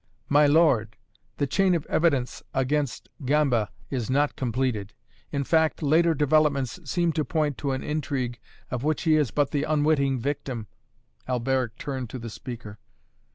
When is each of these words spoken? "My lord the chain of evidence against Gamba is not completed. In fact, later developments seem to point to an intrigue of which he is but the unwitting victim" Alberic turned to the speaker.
"My 0.29 0.47
lord 0.47 0.97
the 1.37 1.45
chain 1.45 1.75
of 1.75 1.85
evidence 1.85 2.41
against 2.55 3.07
Gamba 3.23 3.69
is 3.91 4.09
not 4.09 4.35
completed. 4.35 4.95
In 5.31 5.43
fact, 5.43 5.83
later 5.83 6.15
developments 6.15 6.79
seem 6.89 7.11
to 7.13 7.23
point 7.23 7.55
to 7.59 7.71
an 7.73 7.83
intrigue 7.83 8.39
of 8.71 8.83
which 8.83 9.03
he 9.03 9.15
is 9.15 9.29
but 9.29 9.51
the 9.51 9.61
unwitting 9.61 10.19
victim" 10.19 10.65
Alberic 11.29 11.77
turned 11.77 12.09
to 12.09 12.17
the 12.17 12.31
speaker. 12.31 12.79